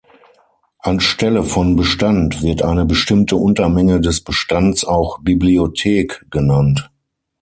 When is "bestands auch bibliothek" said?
4.23-6.23